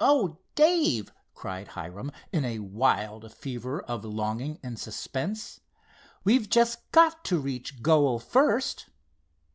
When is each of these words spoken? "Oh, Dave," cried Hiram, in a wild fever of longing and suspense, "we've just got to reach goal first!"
"Oh, 0.00 0.36
Dave," 0.54 1.10
cried 1.32 1.68
Hiram, 1.68 2.12
in 2.30 2.44
a 2.44 2.58
wild 2.58 3.32
fever 3.32 3.80
of 3.80 4.04
longing 4.04 4.58
and 4.62 4.78
suspense, 4.78 5.60
"we've 6.24 6.50
just 6.50 6.90
got 6.92 7.24
to 7.24 7.38
reach 7.40 7.80
goal 7.80 8.18
first!" 8.18 8.90